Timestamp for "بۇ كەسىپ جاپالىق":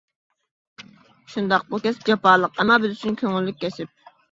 1.75-2.59